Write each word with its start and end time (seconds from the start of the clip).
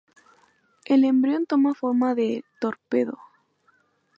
El 0.85 1.03
embrión 1.03 1.45
toma 1.45 1.75
forma 1.75 2.15
de 2.15 2.43
"torpedo". 2.59 3.19